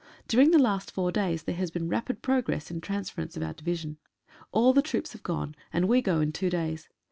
Dur 0.27 0.39
ing 0.41 0.49
the 0.49 0.57
last 0.57 0.89
four 0.89 1.11
days 1.11 1.43
there 1.43 1.53
has 1.53 1.69
been 1.69 1.87
rapid 1.87 2.23
progress 2.23 2.71
in 2.71 2.77
the 2.77 2.81
transference 2.81 3.37
of 3.37 3.43
our 3.43 3.53
division. 3.53 3.97
All 4.51 4.73
the 4.73 4.81
troops 4.81 5.13
have 5.13 5.21
gone.and 5.21 5.87
we 5.87 6.01
go 6.01 6.21
in 6.21 6.31
two 6.31 6.49
days. 6.49 6.89